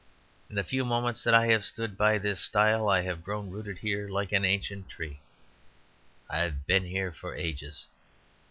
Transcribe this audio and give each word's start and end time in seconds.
In 0.49 0.55
the 0.55 0.63
few 0.63 0.83
moments 0.83 1.23
that 1.23 1.35
I 1.35 1.45
have 1.51 1.63
stood 1.63 1.95
by 1.95 2.17
this 2.17 2.39
stile, 2.39 2.89
I 2.89 3.01
have 3.03 3.23
grown 3.23 3.51
rooted 3.51 3.77
here 3.77 4.09
like 4.09 4.31
an 4.31 4.43
ancient 4.43 4.89
tree; 4.89 5.19
I 6.27 6.39
have 6.39 6.65
been 6.65 6.85
here 6.85 7.11
for 7.11 7.35
ages. 7.35 7.85